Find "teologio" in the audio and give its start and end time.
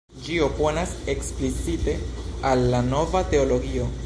3.35-3.93